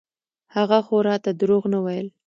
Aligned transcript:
هغه 0.55 0.77
خو 0.85 0.95
راته 1.07 1.31
دروغ 1.41 1.63
نه 1.73 1.79
ويل. 1.85 2.07